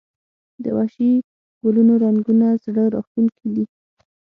د 0.63 0.65
وحشي 0.77 1.11
ګلونو 1.63 1.93
رنګونه 2.03 2.47
زړه 2.63 2.83
راښکونکي 2.93 3.47
دي 3.55 3.65